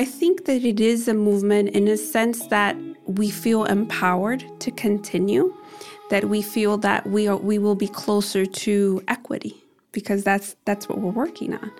[0.00, 2.74] I think that it is a movement in a sense that
[3.04, 5.54] we feel empowered to continue,
[6.08, 9.62] that we feel that we are we will be closer to equity
[9.92, 11.70] because that's that's what we're working on.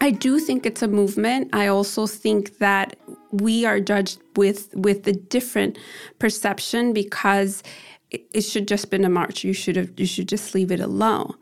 [0.00, 1.52] I do think it's a movement.
[1.52, 2.94] I also think that
[3.32, 5.76] we are judged with with a different
[6.20, 7.64] perception because
[8.12, 9.42] it, it should just been a march.
[9.42, 11.34] You should have you should just leave it alone.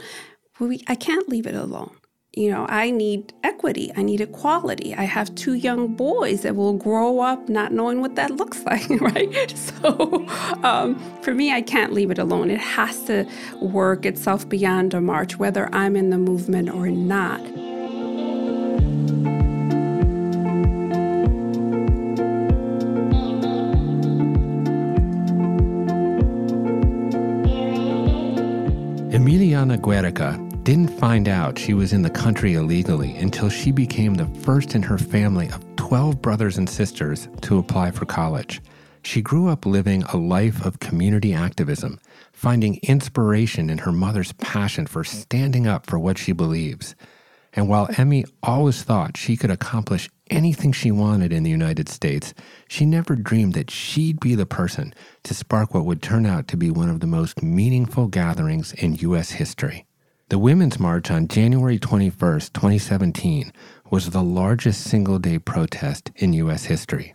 [0.59, 1.95] We, I can't leave it alone
[2.35, 4.95] you know, I need equity, I need equality.
[4.95, 8.89] I have two young boys that will grow up not knowing what that looks like,
[9.03, 9.51] right?
[9.51, 10.27] So
[10.63, 12.51] um, for me, I can't leave it alone.
[12.51, 13.29] It has to
[13.61, 17.41] work itself beyond a march, whether I'm in the movement or not.
[29.13, 34.27] Emiliana Guereca didn't find out she was in the country illegally until she became the
[34.43, 38.63] first in her family of 12 brothers and sisters to apply for college.
[39.03, 41.99] She grew up living a life of community activism,
[42.33, 46.95] finding inspiration in her mother's passion for standing up for what she believes.
[47.55, 52.35] And while Emi always thought she could accomplish anything she wanted in the United States,
[52.69, 56.57] she never dreamed that she'd be the person to spark what would turn out to
[56.57, 59.33] be one of the most meaningful gatherings in U.S.
[59.33, 59.87] history.
[60.33, 62.17] The Women's March on January 21,
[62.55, 63.53] 2017,
[63.91, 66.65] was the largest single day protest in U.S.
[66.65, 67.15] history,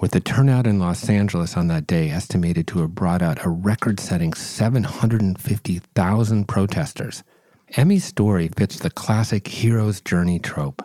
[0.00, 3.48] with the turnout in Los Angeles on that day estimated to have brought out a
[3.48, 7.24] record setting 750,000 protesters.
[7.70, 10.82] Emi's story fits the classic hero's journey trope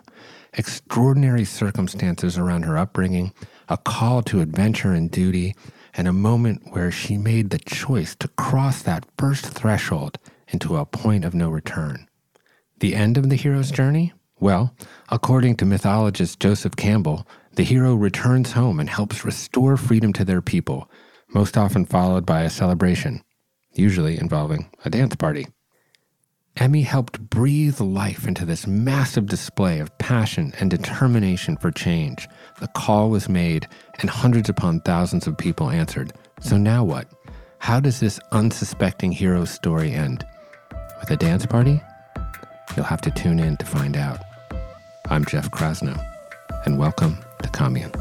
[0.54, 3.32] extraordinary circumstances around her upbringing,
[3.68, 5.54] a call to adventure and duty,
[5.94, 10.18] and a moment where she made the choice to cross that first threshold
[10.48, 12.08] into a point of no return.
[12.80, 14.12] The end of the hero's journey?
[14.40, 14.74] Well,
[15.08, 20.40] according to mythologist Joseph Campbell, the hero returns home and helps restore freedom to their
[20.40, 20.88] people,
[21.28, 23.22] most often followed by a celebration,
[23.72, 25.46] usually involving a dance party.
[26.56, 32.28] Emi helped breathe life into this massive display of passion and determination for change.
[32.60, 33.68] The call was made,
[34.00, 36.12] and hundreds upon thousands of people answered.
[36.40, 37.12] So now what?
[37.58, 40.24] How does this unsuspecting hero's story end?
[41.00, 41.82] With a dance party?
[42.76, 44.20] You'll have to tune in to find out.
[45.08, 45.98] I'm Jeff Krasno,
[46.66, 47.92] and welcome to Commune.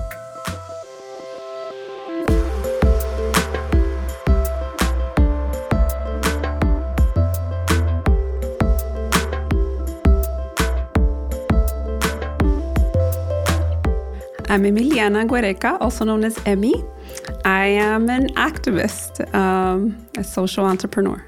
[14.50, 16.74] I'm Emiliana Guereca, also known as Emi.
[17.46, 21.24] I am an activist, um, a social entrepreneur.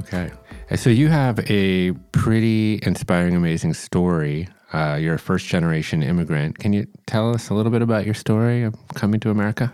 [0.00, 0.30] Okay.
[0.74, 4.48] So you have a pretty inspiring, amazing story.
[4.72, 6.58] Uh, you're a first generation immigrant.
[6.58, 9.72] Can you tell us a little bit about your story of coming to America?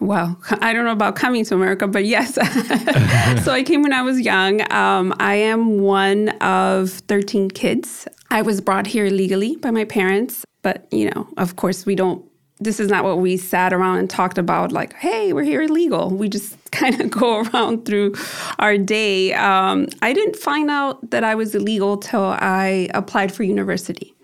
[0.00, 2.34] Well, I don't know about coming to America, but yes.
[3.44, 4.60] so I came when I was young.
[4.72, 8.08] Um, I am one of 13 kids.
[8.30, 12.24] I was brought here legally by my parents, but you know, of course, we don't
[12.60, 16.10] this is not what we sat around and talked about like hey we're here illegal.
[16.10, 18.14] We just kind of go around through
[18.58, 19.32] our day.
[19.34, 24.14] Um, i didn't find out that i was illegal till i applied for university.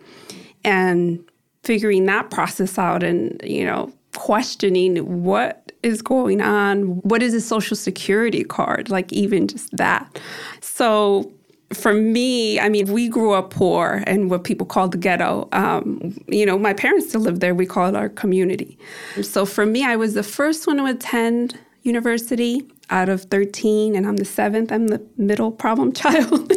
[0.64, 1.24] And
[1.64, 7.40] figuring that process out and you know questioning what is going on what is a
[7.40, 8.90] social security card?
[8.90, 10.20] Like even just that.
[10.60, 11.32] So
[11.72, 15.48] for me, I mean, we grew up poor and what people call the ghetto.
[15.52, 17.54] Um, you know, my parents still live there.
[17.54, 18.76] We call it our community.
[19.22, 24.06] So for me, I was the first one to attend university out of 13, and
[24.06, 24.72] I'm the seventh.
[24.72, 26.52] I'm the middle problem child.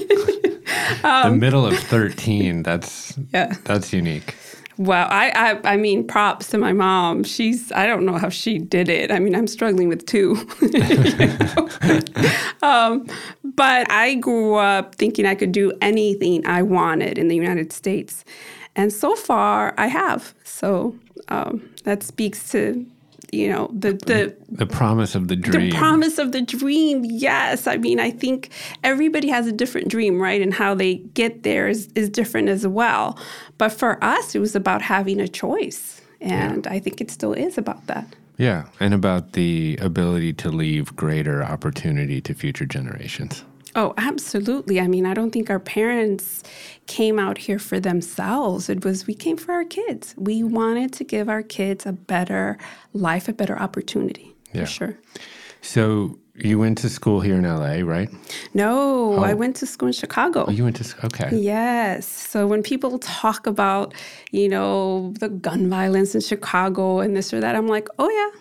[1.03, 2.63] um, the middle of 13.
[2.63, 3.55] That's yeah.
[3.65, 4.35] That's unique.
[4.77, 7.23] Well, I, I, I mean, props to my mom.
[7.23, 9.11] She's I don't know how she did it.
[9.11, 10.35] I mean, I'm struggling with two.
[12.63, 13.05] um,
[13.43, 18.25] but I grew up thinking I could do anything I wanted in the United States,
[18.75, 20.33] and so far I have.
[20.43, 20.95] So
[21.27, 22.85] um, that speaks to
[23.33, 25.71] you know the the the promise of the dream.
[25.71, 27.67] the promise of the dream yes.
[27.67, 28.49] I mean i think
[28.83, 30.41] everybody has a different dream right?
[30.41, 33.17] And how they get there is, is different as well.
[33.57, 36.01] But for us it was about having a choice.
[36.21, 36.71] And yeah.
[36.71, 38.05] i think it still is about that.
[38.37, 38.65] Yeah.
[38.79, 43.43] And about the ability to leave greater opportunity to future generations
[43.75, 44.79] Oh, absolutely.
[44.79, 46.43] I mean, I don't think our parents
[46.85, 48.69] came out here for themselves.
[48.69, 50.13] It was we came for our kids.
[50.17, 52.57] We wanted to give our kids a better
[52.93, 54.35] life, a better opportunity.
[54.53, 54.61] Yeah.
[54.65, 54.97] For sure.
[55.61, 58.09] So you went to school here in LA, right?
[58.53, 59.35] No, I Oh.
[59.35, 60.45] went to school in Chicago.
[60.47, 61.29] Oh, you went to s- okay.
[61.35, 62.05] Yes.
[62.07, 63.93] So when people talk about,
[64.31, 68.39] you know, the gun violence in Chicago and this or that, I'm like, oh, yeah,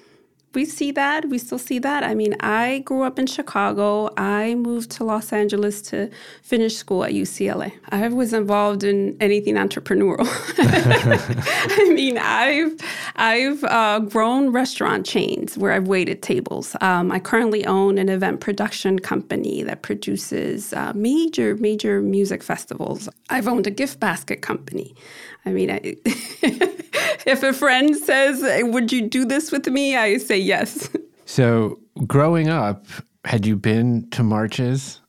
[0.54, 1.28] we see that.
[1.28, 2.02] We still see that.
[2.04, 4.10] I mean, I grew up in Chicago.
[4.16, 6.10] I moved to Los Angeles to
[6.42, 7.72] finish school at UCLA.
[7.90, 10.26] I was involved in anything entrepreneurial.
[11.88, 12.74] I mean, I've
[13.16, 16.76] I've uh, grown restaurant chains where I've waited tables.
[16.80, 23.08] Um, I currently own an event production company that produces uh, major major music festivals.
[23.30, 24.94] I've owned a gift basket company.
[25.44, 30.38] I mean, I, if a friend says, "Would you do this with me?" I say
[30.38, 30.88] yes.
[31.24, 32.86] So, growing up,
[33.24, 35.00] had you been to marches?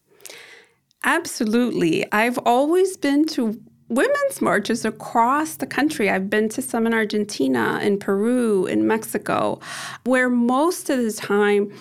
[1.03, 2.09] Absolutely.
[2.13, 3.59] I've always been to
[3.89, 6.09] women's marches across the country.
[6.09, 9.59] I've been to some in Argentina, in Peru, in Mexico,
[10.05, 11.71] where most of the time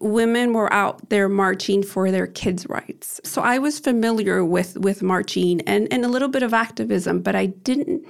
[0.00, 3.20] women were out there marching for their kids' rights.
[3.24, 7.34] So I was familiar with with marching and, and a little bit of activism, but
[7.34, 8.06] I didn't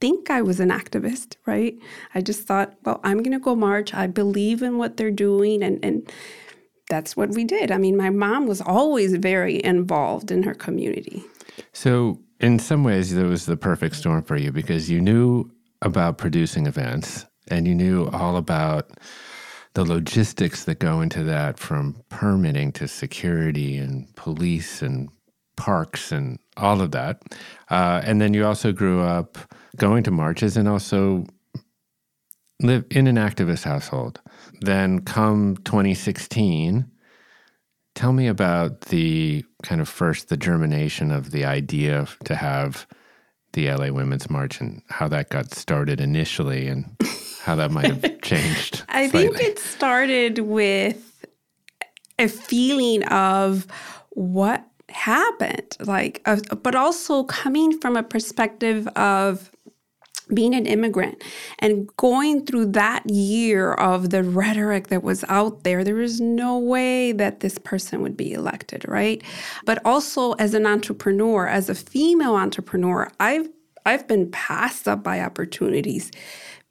[0.00, 1.76] think I was an activist, right?
[2.14, 3.94] I just thought, well, I'm going to go march.
[3.94, 6.10] I believe in what they're doing and and
[6.88, 7.70] that's what we did.
[7.70, 11.24] I mean, my mom was always very involved in her community.
[11.72, 15.50] So, in some ways, it was the perfect storm for you because you knew
[15.80, 18.90] about producing events and you knew all about
[19.74, 25.08] the logistics that go into that from permitting to security and police and
[25.56, 27.22] parks and all of that.
[27.70, 29.38] Uh, and then you also grew up
[29.76, 31.24] going to marches and also
[32.60, 34.20] live in an activist household.
[34.60, 36.90] Then come 2016,
[37.94, 42.86] tell me about the kind of first the germination of the idea to have
[43.52, 46.96] the LA Women's March and how that got started initially and
[47.42, 48.84] how that might have changed.
[48.88, 49.36] I slightly.
[49.36, 51.26] think it started with
[52.18, 53.66] a feeling of
[54.10, 59.50] what happened, like, uh, but also coming from a perspective of
[60.32, 61.22] being an immigrant
[61.58, 66.58] and going through that year of the rhetoric that was out there, there is no
[66.58, 69.22] way that this person would be elected, right?
[69.66, 73.48] But also as an entrepreneur, as a female entrepreneur, I've
[73.84, 76.12] I've been passed up by opportunities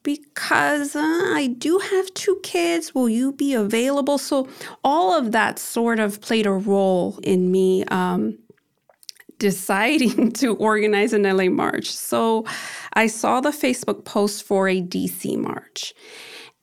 [0.03, 2.95] because uh, I do have two kids.
[2.95, 4.17] Will you be available?
[4.17, 4.47] So
[4.83, 8.37] all of that sort of played a role in me um,
[9.37, 11.91] deciding to organize an LA March.
[11.91, 12.45] So
[12.93, 15.93] I saw the Facebook post for a DC March.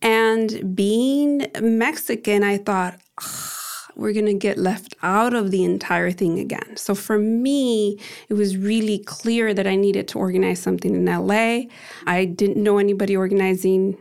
[0.00, 3.57] And being Mexican, I thought, "Ugh,
[3.98, 6.76] we're going to get left out of the entire thing again.
[6.76, 7.98] So for me,
[8.28, 11.62] it was really clear that I needed to organize something in LA.
[12.06, 13.98] I didn't know anybody organizing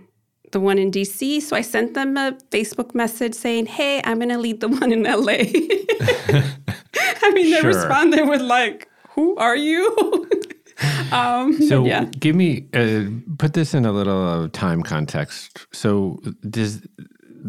[0.52, 1.42] the one in DC.
[1.42, 4.92] So I sent them a Facebook message saying, hey, I'm going to lead the one
[4.94, 5.44] in LA.
[7.24, 7.68] I mean, they Sure.
[7.74, 10.30] responded with, like, who are you?
[11.12, 12.06] um, So yeah.
[12.20, 13.06] give me uh,
[13.40, 15.66] put this in a little uh, time context.
[15.74, 16.82] So does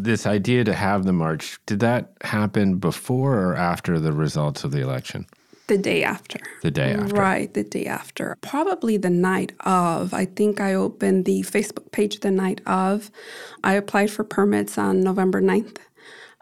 [0.03, 4.71] this idea to have the march did that happen before or after the results of
[4.71, 5.25] the election?
[5.67, 6.39] The day after.
[6.63, 7.13] The day after.
[7.13, 8.35] Right, the day after.
[8.41, 10.15] Probably the night of.
[10.15, 13.11] I think I opened the Facebook page the night of.
[13.63, 15.77] I applied for permits on November 9th.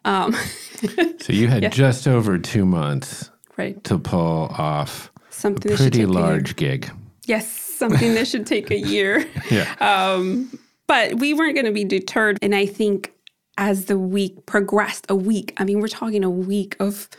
[0.06, 0.34] Um,
[1.20, 3.84] So you had just over two months right.
[3.84, 6.90] to pull off Something a pretty take a large gig.
[7.26, 9.26] Yes, something that should take a year.
[9.52, 9.74] Yeah.
[9.80, 12.40] Um, but we weren't going to be deterred.
[12.42, 13.12] And I think
[13.58, 17.10] as the week progressed, a week, I mean, we're talking a week of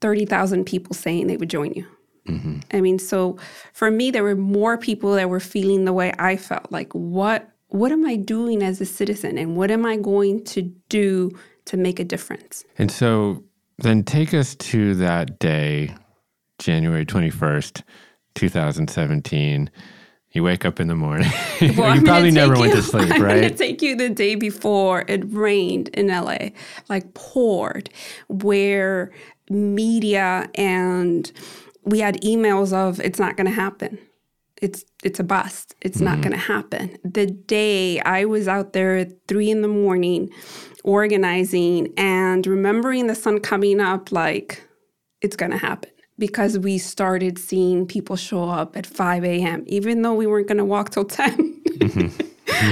[0.00, 1.86] 30,000 people saying they would join you.
[2.28, 2.58] Mm-hmm.
[2.72, 3.38] I mean, so
[3.72, 6.72] for me, there were more people that were feeling the way I felt.
[6.72, 10.62] Like, what what am I doing as a citizen, and what am I going to
[10.88, 11.30] do
[11.66, 12.64] to make a difference?
[12.78, 13.44] And so
[13.78, 15.94] then take us to that day,
[16.58, 17.82] January 21st,
[18.34, 19.70] 2017.
[20.32, 21.30] You wake up in the morning.
[21.58, 23.34] Well, you I'm probably never take went to sleep, I'm right?
[23.36, 26.50] gonna take you the day before it rained in LA,
[26.90, 27.88] like poured,
[28.28, 29.10] where
[29.48, 31.32] media and
[31.84, 33.98] we had emails of it's not gonna happen.
[34.60, 35.74] It's it's a bust.
[35.80, 36.22] It's not mm-hmm.
[36.22, 36.98] gonna happen.
[37.04, 40.28] The day I was out there at three in the morning
[40.84, 44.62] organizing and remembering the sun coming up like
[45.22, 50.14] it's gonna happen because we started seeing people show up at 5 a.m., even though
[50.14, 51.62] we weren't going to walk till 10.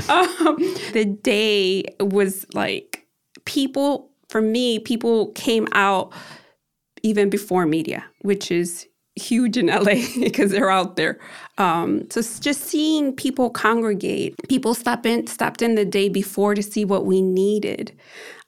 [0.08, 0.56] um,
[0.92, 3.06] the day was like
[3.44, 6.12] people, for me, people came out
[7.02, 8.86] even before media, which is
[9.16, 11.20] huge in LA because they're out there.
[11.58, 16.62] Um, so just seeing people congregate, people stop in, stopped in the day before to
[16.62, 17.92] see what we needed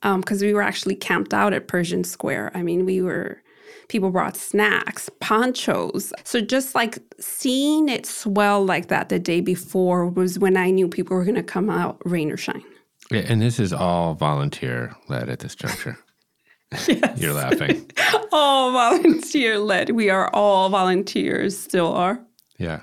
[0.03, 2.53] because um, we were actually camped out at Pershing Square.
[2.55, 3.43] I mean, we were
[3.89, 6.13] people brought snacks, ponchos.
[6.25, 10.89] So just like seeing it swell like that the day before was when I knew
[10.89, 12.65] people were going to come out, rain or shine.
[13.11, 15.99] Yeah, and this is all volunteer led at this juncture.
[16.89, 17.21] Yes.
[17.21, 17.89] You're laughing.
[18.33, 19.91] all volunteer led.
[19.91, 22.21] We are all volunteers, still are.
[22.59, 22.81] Yeah.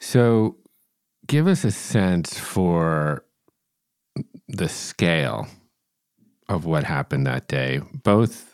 [0.00, 0.56] So
[1.26, 3.24] give us a sense for
[4.48, 5.46] the scale
[6.48, 8.45] of what happened that day, both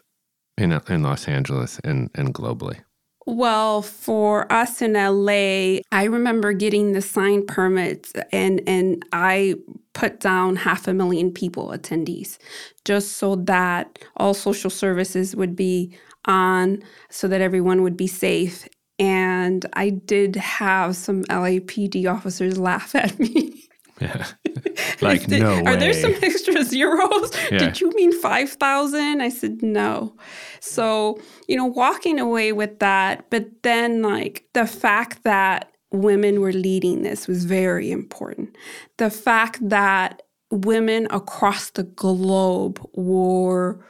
[0.58, 2.80] in, in Los Angeles and, and globally.
[3.24, 9.54] Well, for us in LA, I remember getting the sign permits and and I
[9.92, 12.38] put down half a million people attendees
[12.84, 18.66] just so that all social services would be on so that everyone would be safe.
[18.98, 23.68] And I did have some LAPD officers laugh at me.
[24.02, 24.26] Yeah.
[25.00, 27.32] like, no Are there some extra zeros?
[27.50, 27.58] Yeah.
[27.58, 29.20] Did you mean 5,000?
[29.20, 30.16] I said, no.
[30.60, 36.52] So, you know, walking away with that, but then like the fact that women were
[36.52, 38.56] leading this was very important.
[38.96, 43.84] The fact that women across the globe were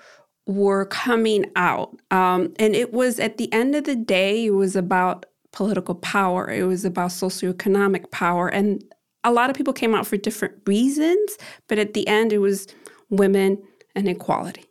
[0.46, 4.74] were coming out, um, and it was at the end of the day, it was
[4.74, 6.50] about political power.
[6.50, 8.82] It was about socioeconomic power, and
[9.24, 11.38] a lot of people came out for different reasons.
[11.68, 12.66] But at the end, it was
[13.10, 13.62] women
[13.94, 14.64] and equality.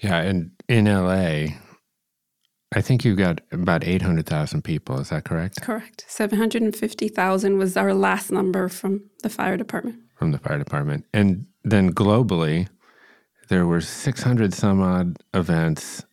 [0.00, 1.54] Yeah, and in LA,
[2.74, 4.98] I think you got about 800,000 people.
[5.00, 5.62] Is that correct?
[5.62, 6.04] Correct.
[6.08, 10.00] 750,000 was our last number from the fire department.
[10.16, 11.06] From the fire department.
[11.14, 12.68] And then globally,
[13.48, 16.04] there were 600 some odd events.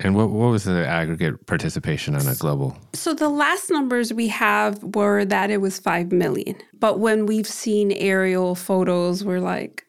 [0.00, 2.76] And what, what was the aggregate participation on a global?
[2.94, 6.56] So the last numbers we have were that it was 5 million.
[6.78, 9.88] But when we've seen aerial photos, we're like,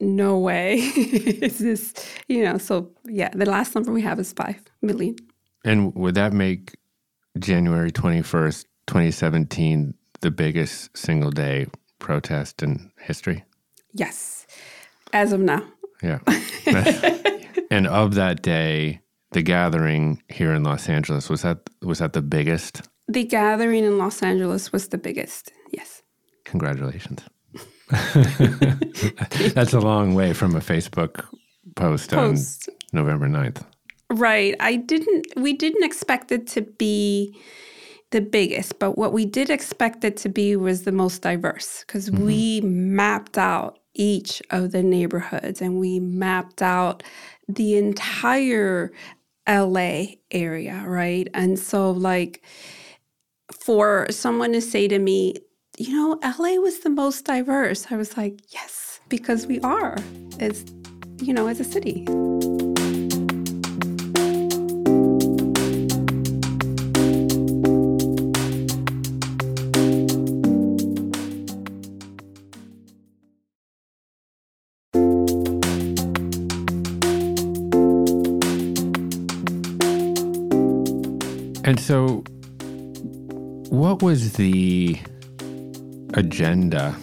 [0.00, 1.94] no way is this,
[2.28, 5.16] you know, so yeah, the last number we have is 5 million.
[5.64, 6.76] And would that make
[7.38, 11.66] January 21st, 2017 the biggest single day
[12.00, 13.44] protest in history?
[13.94, 14.46] Yes,
[15.12, 15.62] as of now.
[16.02, 16.18] Yeah.
[17.70, 19.00] and of that day,
[19.32, 22.82] the gathering here in Los Angeles was that was that the biggest?
[23.08, 25.52] The gathering in Los Angeles was the biggest.
[25.70, 26.02] Yes.
[26.44, 27.22] Congratulations.
[29.54, 31.26] That's a long way from a Facebook
[31.76, 32.68] post, post.
[32.68, 33.64] on November 9th.
[34.10, 34.54] Right.
[34.60, 37.36] I didn't we didn't expect it to be
[38.10, 42.10] the biggest, but what we did expect it to be was the most diverse because
[42.10, 42.24] mm-hmm.
[42.24, 47.02] we mapped out each of the neighborhoods and we mapped out
[47.48, 48.92] the entire
[49.48, 51.28] LA area, right?
[51.34, 52.42] And so like
[53.52, 55.34] for someone to say to me,
[55.78, 57.86] you know, LA was the most diverse.
[57.90, 59.96] I was like, yes, because we are
[60.38, 60.64] as,
[61.20, 62.06] you know, as a city.
[81.82, 82.24] So,
[83.70, 84.98] what was the
[86.14, 86.96] agenda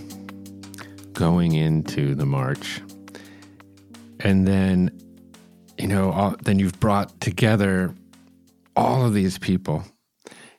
[1.20, 2.82] going into the march.
[4.22, 4.98] And then,
[5.78, 7.94] you know, all, then you've brought together
[8.76, 9.84] all of these people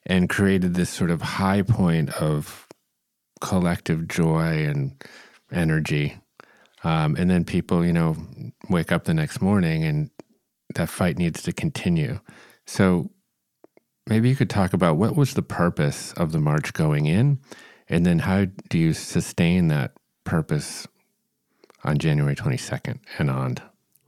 [0.05, 2.67] and created this sort of high point of
[3.41, 5.03] collective joy and
[5.51, 6.19] energy.
[6.85, 8.17] Um, and then people, you know,
[8.69, 10.11] wake up the next morning and
[10.75, 12.21] that fight needs to continue.
[12.67, 13.11] So
[14.11, 17.39] maybe you could talk about what was the purpose of the march going in
[17.89, 19.93] and then how do you sustain that
[20.25, 20.87] purpose
[21.83, 23.57] on January 22nd and on?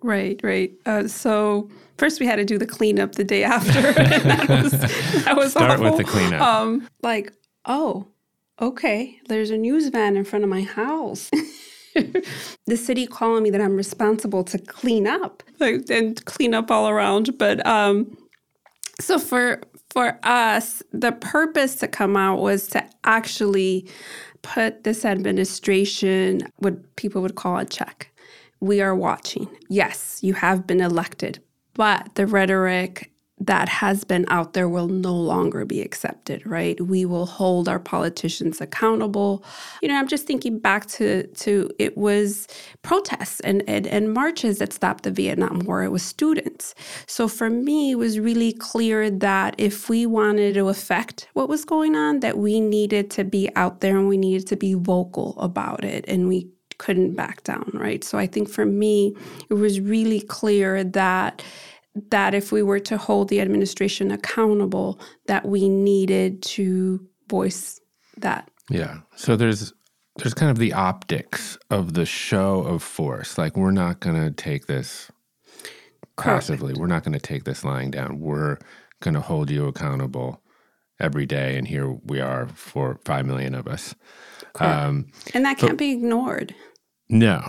[0.03, 0.73] Right, right.
[0.87, 1.69] Uh, so
[1.99, 3.73] first we had to do the cleanup the day after.
[3.93, 4.73] that was,
[5.25, 5.85] that was Start awful.
[5.85, 6.41] with the cleanup.
[6.41, 7.33] Um, like,
[7.65, 8.07] oh,
[8.61, 11.31] okay, there's a news van in front of my house.
[11.95, 16.89] the city calling me that I'm responsible to clean up like, and clean up all
[16.89, 17.37] around.
[17.39, 18.17] But um,
[19.01, 19.61] so for
[19.93, 23.87] for us, the purpose to come out was to actually
[24.41, 28.11] put this administration, what people would call a check.
[28.61, 29.49] We are watching.
[29.69, 31.41] Yes, you have been elected,
[31.75, 33.12] but the rhetoric
[33.47, 36.81] that has been out there will no longer be accepted, right?
[36.81, 39.45] We will hold our politicians accountable.
[39.81, 42.47] You know, I'm just thinking back to to it was
[42.83, 45.83] protests and, and, and marches that stopped the Vietnam War.
[45.83, 46.75] It was students.
[47.07, 51.65] So for me, it was really clear that if we wanted to affect what was
[51.65, 55.39] going on, that we needed to be out there and we needed to be vocal
[55.39, 56.05] about it.
[56.07, 58.03] And we couldn't back down, right?
[58.03, 59.15] So I think for me,
[59.49, 61.43] it was really clear that
[61.95, 67.81] that if we were to hold the administration accountable, that we needed to voice
[68.17, 68.51] that.
[68.71, 68.99] Yeah.
[69.17, 69.73] So there's
[70.17, 73.39] there's kind of the optics of the show of force.
[73.39, 75.11] Like we're not going to take this
[76.19, 76.75] passively.
[76.75, 78.21] We're not going to take this lying down.
[78.21, 78.59] We're
[79.01, 80.43] going to hold you accountable
[81.01, 83.95] every day, and here we are for five million of us.
[84.61, 86.55] Um, and that can't but, be ignored.
[87.09, 87.43] No,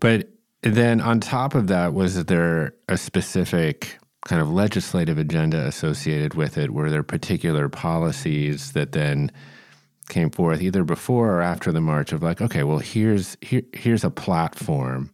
[0.00, 0.28] but
[0.74, 6.58] then on top of that, was there a specific kind of legislative agenda associated with
[6.58, 6.70] it?
[6.70, 9.30] Were there particular policies that then
[10.08, 14.04] came forth either before or after the march of like, okay, well here's here, here's
[14.04, 15.10] a platform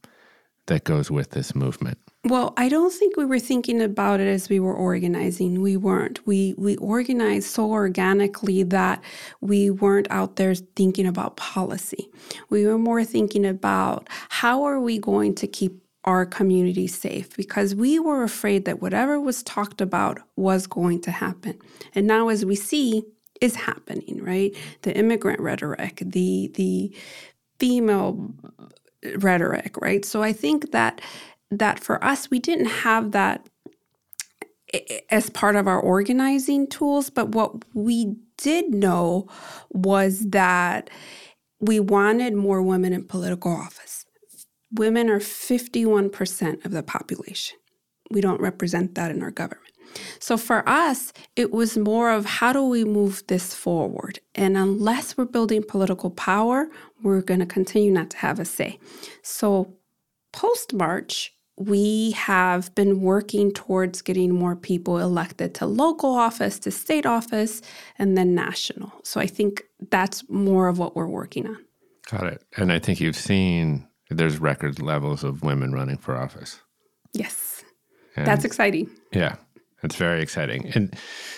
[0.66, 1.98] that goes with this movement?
[2.24, 5.60] Well, I don't think we were thinking about it as we were organizing.
[5.60, 6.26] We weren't.
[6.26, 9.02] We we organized so organically that
[9.42, 12.08] we weren't out there thinking about policy.
[12.50, 17.74] We were more thinking about how are we going to keep our community safe because
[17.74, 21.58] we were afraid that whatever was talked about was going to happen.
[21.94, 23.04] And now as we see
[23.40, 24.54] is happening, right?
[24.82, 26.94] The immigrant rhetoric, the the
[27.60, 28.32] female
[29.16, 30.04] rhetoric, right?
[30.04, 31.00] So I think that
[31.58, 33.48] that for us, we didn't have that
[35.10, 37.10] as part of our organizing tools.
[37.10, 39.28] But what we did know
[39.70, 40.90] was that
[41.60, 44.04] we wanted more women in political office.
[44.72, 47.58] Women are 51% of the population.
[48.10, 49.64] We don't represent that in our government.
[50.18, 54.18] So for us, it was more of how do we move this forward?
[54.34, 56.66] And unless we're building political power,
[57.02, 58.78] we're going to continue not to have a say.
[59.22, 59.74] So
[60.32, 66.70] post March, we have been working towards getting more people elected to local office, to
[66.70, 67.62] state office,
[67.98, 68.92] and then national.
[69.04, 71.58] So I think that's more of what we're working on.
[72.10, 72.42] Got it.
[72.56, 76.60] And I think you've seen there's record levels of women running for office.
[77.12, 77.64] Yes.
[78.16, 78.90] And that's exciting.
[79.12, 79.36] Yeah.
[79.82, 80.70] That's very exciting.
[80.74, 80.94] And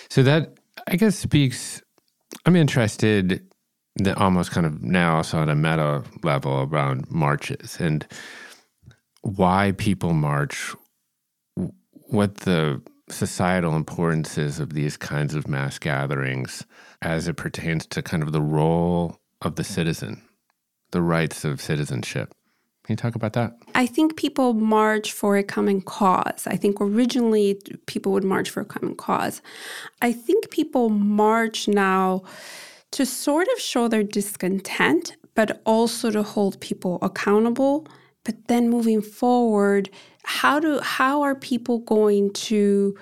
[0.09, 1.81] so that I guess speaks
[2.45, 3.45] I'm interested
[3.95, 8.05] the almost kind of now also on a meta level around marches and
[9.21, 10.75] why people march,
[12.09, 16.65] what the societal importance is of these kinds of mass gatherings
[17.01, 20.21] as it pertains to kind of the role of the citizen,
[20.91, 22.33] the rights of citizenship.
[22.83, 23.53] Can you talk about that?
[23.75, 26.47] I think people march for a common cause.
[26.47, 29.41] I think originally people would march for a common cause.
[30.01, 32.23] I think people march now
[32.91, 37.87] to sort of show their discontent, but also to hold people accountable
[38.27, 39.89] but then moving forward,
[40.25, 42.93] how do how are people going to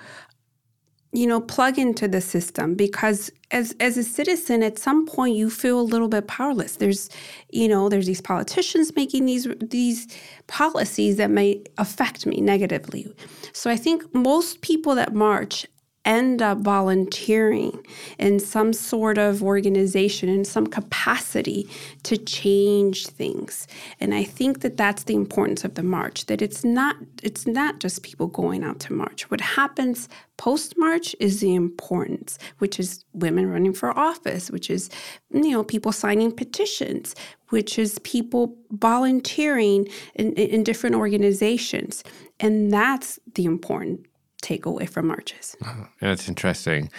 [1.14, 2.76] you know plug into the system?
[2.76, 6.76] Because as as a citizen at some point you feel a little bit powerless.
[6.76, 7.10] There's
[7.50, 10.08] you know there's these politicians making these these
[10.46, 13.12] policies that may affect me negatively.
[13.52, 15.66] So i think most people that march
[16.06, 17.86] end up volunteering
[18.20, 21.68] in some sort of organization in some capacity
[22.04, 23.68] to change things.
[24.00, 27.80] And i think that that's the importance of the march that it's not it's not
[27.80, 29.30] just people going out to march.
[29.32, 34.90] What happens post march is the importance which is women running for office which is
[35.32, 37.16] you know people signing petitions
[37.50, 42.04] which is people volunteering in, in different organizations.
[42.40, 44.06] And that's the important
[44.42, 45.56] takeaway from marches.
[46.02, 46.92] That's interesting.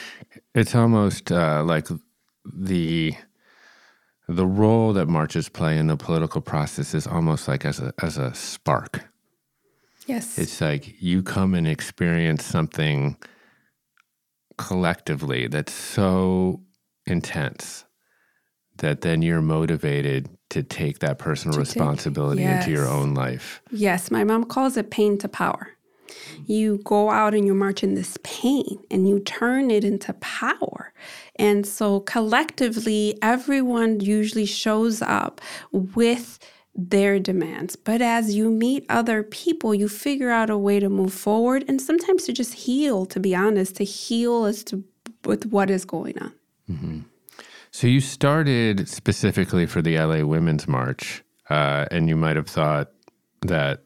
[0.55, 1.89] It's almost uh, like
[2.45, 3.15] the
[4.29, 8.19] the role that marches play in the political process is almost like as a as
[8.19, 9.05] a spark.
[10.07, 10.39] Yes.
[10.39, 13.17] It's like you come and experience something
[14.57, 16.61] collectively that's so
[17.07, 17.85] intense
[18.79, 22.67] that then you're motivated to take that personal to responsibility take, yes.
[22.67, 23.63] into your own life.
[23.71, 25.76] Yes, my mom calls it pain to power
[26.47, 30.93] you go out and you march in this pain and you turn it into power.
[31.37, 35.41] And so collectively, everyone usually shows up
[35.73, 36.39] with
[36.75, 37.75] their demands.
[37.75, 41.81] But as you meet other people, you figure out a way to move forward and
[41.81, 44.85] sometimes to just heal, to be honest, to heal as to
[45.25, 46.33] with what is going on.
[46.71, 47.01] Mm-hmm.
[47.71, 52.91] So you started specifically for the LA Women's March, uh, and you might have thought
[53.43, 53.83] that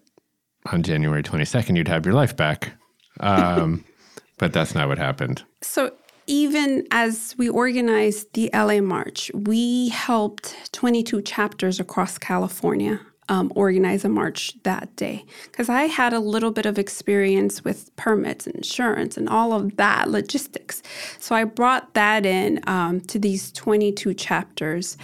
[0.66, 2.72] on January 22nd, you'd have your life back.
[3.20, 3.84] Um,
[4.40, 5.44] But that's not what happened.
[5.60, 5.92] So
[6.26, 14.04] even as we organized the LA March, we helped 22 chapters across California um, organize
[14.04, 18.56] a march that day because I had a little bit of experience with permits and
[18.56, 20.82] insurance and all of that logistics.
[21.18, 24.96] So I brought that in um, to these 22 chapters.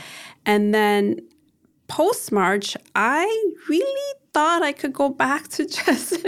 [0.46, 1.20] And then
[1.88, 6.18] post March, I really thought I could go back to just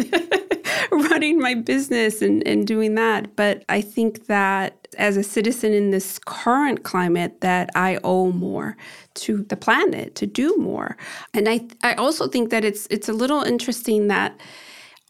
[0.90, 3.36] running my business and, and doing that.
[3.36, 8.78] But I think that as a citizen in this current climate, that I owe more
[9.16, 10.96] to the planet to do more.
[11.34, 14.40] And I I also think that it's it's a little interesting that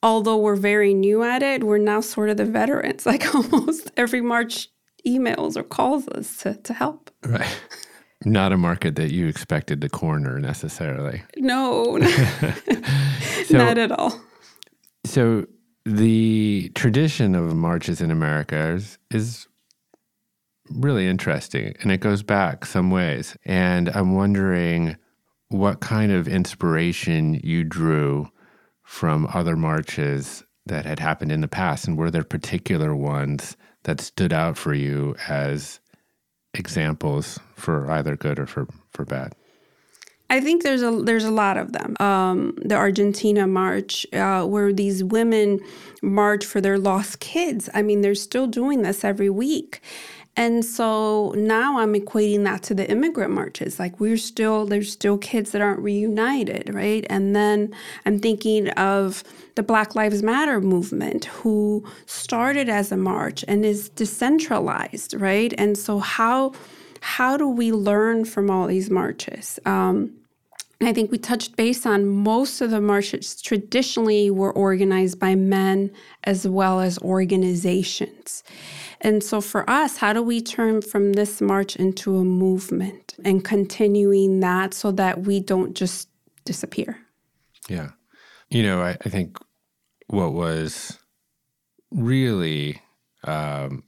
[0.03, 3.07] although we're very new at it, we're now sort of the veterans.
[3.13, 4.71] Like almost every March
[5.07, 7.13] emails or calls us to, to help.
[7.25, 7.61] Right.
[8.29, 11.23] Not a market that you expected to corner necessarily.
[11.37, 11.99] No,
[13.45, 14.21] so, not at all.
[15.05, 15.47] So
[15.85, 19.49] the tradition of marches in America is, is
[20.71, 23.37] really interesting and it goes back some ways.
[23.45, 24.97] And I'm wondering
[25.49, 28.31] what kind of inspiration you drew
[28.83, 34.01] from other marches that had happened in the past and were there particular ones that
[34.01, 35.81] stood out for you as
[36.55, 39.35] examples for either good or for, for bad?
[40.31, 41.97] I think there's a there's a lot of them.
[42.01, 45.61] Um, the Argentina march, uh, where these women
[46.03, 47.71] march for their lost kids.
[47.73, 49.81] I mean, they're still doing this every week,
[50.39, 53.81] and so now I'm equating that to the immigrant marches.
[53.81, 57.05] Like we're still there's still kids that aren't reunited, right?
[57.11, 57.75] And then
[58.07, 59.25] I'm thinking of
[59.57, 65.53] the Black Lives Matter movement, who started as a march and is decentralized, right?
[65.59, 66.53] And so how
[67.01, 69.59] how do we learn from all these marches?
[69.67, 70.13] Um,
[70.81, 75.91] I think we touched base on most of the marches traditionally were organized by men
[76.23, 78.45] as well as organizations.
[79.01, 83.45] And so for us, how do we turn from this march into a movement and
[83.45, 86.09] continuing that so that we don't just
[86.45, 86.97] disappear?
[87.69, 87.91] Yeah.
[88.49, 89.37] You know, I, I think
[90.07, 90.97] what was
[91.91, 92.81] really
[93.25, 93.83] um,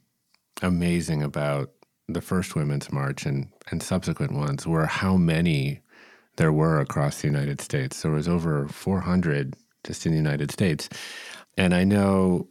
[0.61, 1.71] amazing about
[2.09, 5.79] the first Women's March and, and subsequent ones were how many
[6.41, 8.01] there were across the United States.
[8.01, 10.89] There was over 400 just in the United States.
[11.55, 12.47] And I know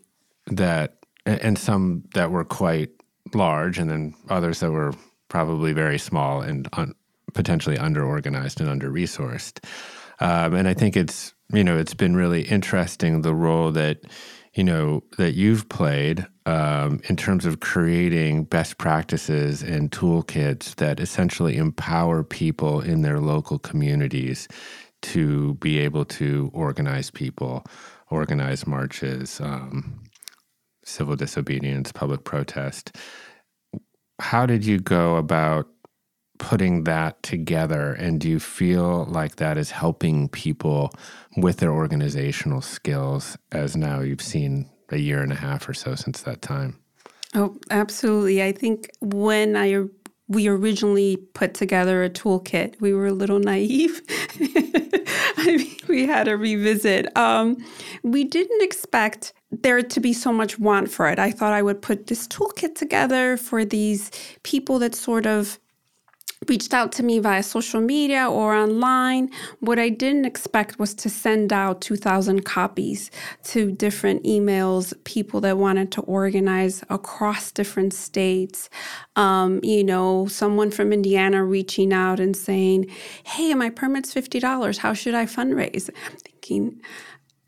[0.46, 2.90] that, and some that were quite
[3.34, 4.94] large, and then others that were
[5.26, 6.94] probably very small and un,
[7.34, 9.58] potentially under organized and under resourced.
[10.20, 14.04] Um, and I think it's, you know, it's been really interesting the role that
[14.54, 20.98] you know that you've played um, in terms of creating best practices and toolkits that
[20.98, 24.48] essentially empower people in their local communities
[25.02, 27.64] to be able to organize people,
[28.10, 30.02] organize marches, um,
[30.84, 32.96] civil disobedience, public protest.
[34.18, 35.68] How did you go about
[36.40, 37.92] putting that together?
[37.92, 40.90] And do you feel like that is helping people
[41.36, 45.94] with their organizational skills as now you've seen a year and a half or so
[45.94, 46.80] since that time?
[47.34, 48.42] Oh, absolutely.
[48.42, 49.84] I think when I
[50.26, 54.00] we originally put together a toolkit, we were a little naive.
[55.36, 57.16] I mean, we had to revisit.
[57.16, 57.56] Um,
[58.04, 61.18] we didn't expect there to be so much want for it.
[61.18, 64.12] I thought I would put this toolkit together for these
[64.44, 65.58] people that sort of
[66.48, 69.30] reached out to me via social media or online.
[69.60, 73.10] What I didn't expect was to send out 2,000 copies
[73.44, 78.70] to different emails, people that wanted to organize across different states.
[79.16, 82.86] Um, you know, someone from Indiana reaching out and saying,
[83.24, 84.78] Hey, my permit's $50.
[84.78, 85.90] How should I fundraise?
[86.06, 86.80] I'm thinking,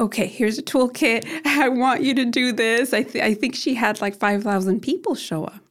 [0.00, 1.26] okay, here's a toolkit.
[1.46, 2.92] I want you to do this.
[2.92, 5.61] I, th- I think she had like 5,000 people show up.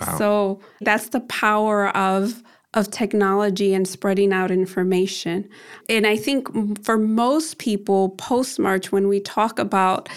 [0.00, 0.18] Wow.
[0.18, 2.42] So that's the power of
[2.74, 5.48] of technology and spreading out information.
[5.88, 10.08] And I think for most people, post March, when we talk about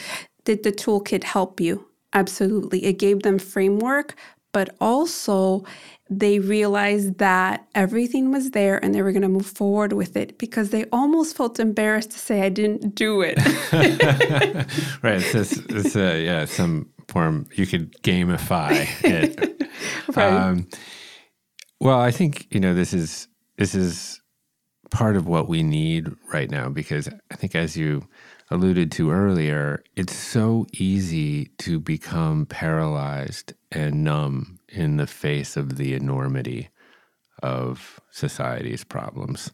[0.43, 1.87] did the toolkit help you?
[2.13, 2.83] Absolutely.
[2.83, 4.15] It gave them framework,
[4.51, 5.63] but also
[6.09, 10.37] they realized that everything was there and they were going to move forward with it
[10.37, 13.37] because they almost felt embarrassed to say I didn't do it.
[15.03, 15.21] right.
[15.21, 19.69] It's, it's a, yeah, some form you could gamify it.
[20.15, 20.34] right.
[20.34, 20.67] Um,
[21.80, 24.21] well, I think you know this is this is
[24.89, 28.08] part of what we need right now because I think as you
[28.50, 35.78] alluded to earlier, it's so easy to become paralyzed and numb in the face of
[35.78, 36.69] the enormity
[37.41, 39.52] of society's problems.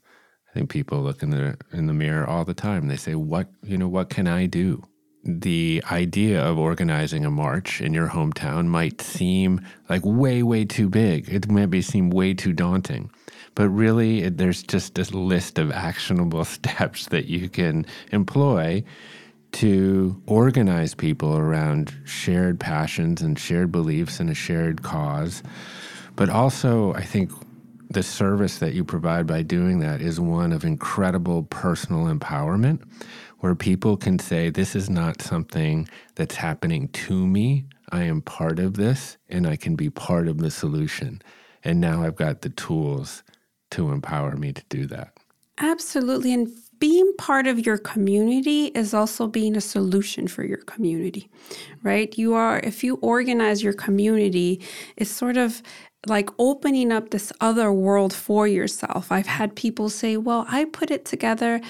[0.50, 2.88] I think people look in the in the mirror all the time.
[2.88, 3.88] They say, "What you know?
[3.88, 4.84] What can I do
[5.28, 10.88] the idea of organizing a march in your hometown might seem like way, way too
[10.88, 11.28] big.
[11.30, 13.12] It might seem way too daunting.
[13.54, 18.84] But really, it, there's just a list of actionable steps that you can employ
[19.54, 25.44] to organize people around shared passions and shared beliefs and a shared cause.
[26.16, 27.32] But also, I think
[27.90, 32.82] the service that you provide by doing that is one of incredible personal empowerment
[33.40, 37.66] where people can say, This is not something that's happening to me.
[37.92, 41.22] I am part of this and I can be part of the solution.
[41.64, 43.24] And now I've got the tools
[43.72, 45.14] to empower me to do that.
[45.60, 46.34] Absolutely.
[46.34, 51.30] And being part of your community is also being a solution for your community,
[51.82, 52.16] right?
[52.18, 54.62] You are, if you organize your community,
[54.96, 55.64] it's sort of
[56.06, 59.12] like opening up this other world for yourself.
[59.12, 61.62] I've had people say, Well, I put it together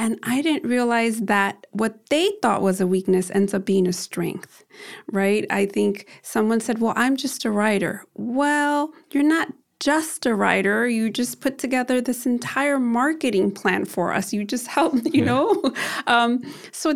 [0.00, 3.92] and I didn't realize that what they thought was a weakness ends up being a
[3.92, 4.64] strength,
[5.12, 5.44] right?
[5.50, 8.06] I think someone said, Well, I'm just a writer.
[8.14, 10.88] Well, you're not just a writer.
[10.88, 14.32] You just put together this entire marketing plan for us.
[14.32, 15.24] You just helped, you yeah.
[15.26, 15.74] know?
[16.06, 16.40] Um,
[16.72, 16.94] so,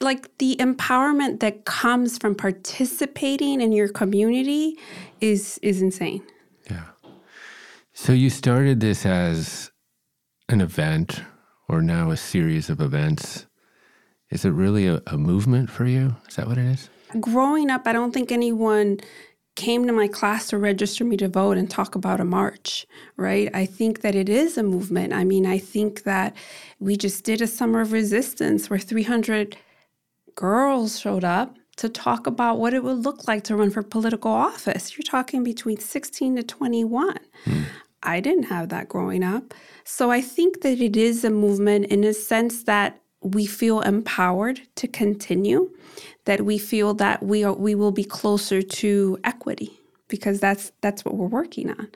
[0.00, 4.76] like the empowerment that comes from participating in your community
[5.20, 6.26] is is insane.
[6.68, 6.86] Yeah.
[7.92, 9.70] So you started this as
[10.48, 11.22] an event
[11.70, 13.46] or now a series of events.
[14.30, 16.16] Is it really a, a movement for you?
[16.28, 16.90] Is that what it is?
[17.20, 18.98] Growing up, I don't think anyone
[19.54, 23.48] came to my class to register me to vote and talk about a march, right?
[23.54, 25.12] I think that it is a movement.
[25.12, 26.34] I mean, I think that
[26.80, 29.56] we just did a summer of resistance where 300
[30.34, 34.30] girls showed up to talk about what it would look like to run for political
[34.30, 34.96] office.
[34.96, 37.18] You're talking between 16 to 21.
[37.44, 37.62] Hmm.
[38.02, 39.54] I didn't have that growing up.
[39.84, 44.60] So I think that it is a movement in a sense that we feel empowered
[44.76, 45.70] to continue,
[46.24, 51.04] that we feel that we are, we will be closer to equity because that's that's
[51.04, 51.88] what we're working on.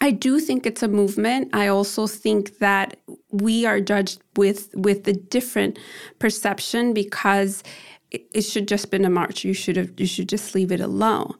[0.00, 1.50] I do think it's a movement.
[1.52, 2.96] I also think that
[3.30, 5.78] we are judged with with a different
[6.18, 7.62] perception because
[8.10, 9.44] it, it should just been a march.
[9.44, 11.34] You should have you should just leave it alone.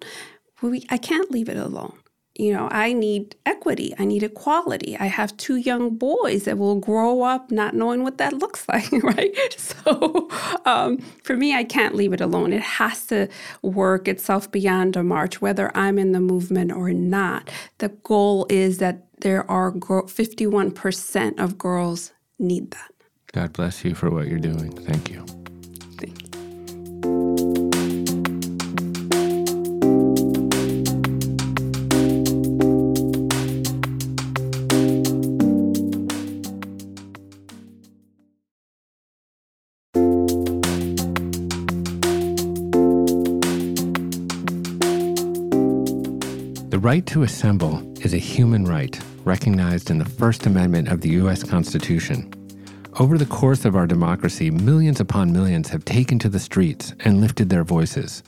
[0.61, 1.98] we, I can't leave it alone
[2.39, 4.97] you know, I need equity, I need equality.
[4.99, 8.91] I have two young boys that will grow up not knowing what that looks like,
[9.03, 9.35] right?
[9.59, 10.29] So
[10.65, 12.53] um, for me, I can't leave it alone.
[12.53, 13.29] It has to
[13.63, 17.51] work itself beyond a march, whether I'm in the movement or not.
[17.79, 22.93] The goal is that there are 51% of girls need that.
[23.33, 24.71] God bless you for what you're doing.
[24.71, 25.27] Thank you.
[46.79, 51.09] The right to assemble is a human right recognized in the First Amendment of the
[51.23, 51.43] U.S.
[51.43, 52.33] Constitution.
[53.01, 57.21] Over the course of our democracy, millions upon millions have taken to the streets and
[57.21, 58.23] lifted their voices.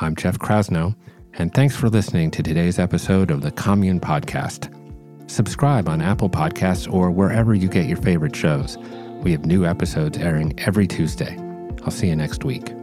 [0.00, 0.94] I'm Jeff Krasno
[1.34, 4.70] and thanks for listening to today's episode of the Commune Podcast.
[5.30, 8.76] Subscribe on Apple Podcasts or wherever you get your favorite shows.
[9.22, 11.38] We have new episodes airing every Tuesday.
[11.84, 12.81] I'll see you next week.